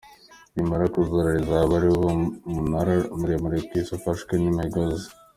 Nirimara 0.51 0.85
kuzura 0.93 1.29
rizaba 1.37 1.71
ari 1.79 1.89
wo 1.99 2.07
munara 2.53 2.95
muremure 3.19 3.57
ku 3.67 3.71
isi 3.79 3.91
ufashwe 3.97 4.33
n’imigozi. 4.37 5.07